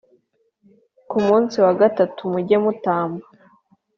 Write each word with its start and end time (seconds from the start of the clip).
Ku 1.09 1.17
munsi 1.27 1.55
wagatatu 1.65 2.21
mujye 2.31 2.57
mutamba 2.63 3.25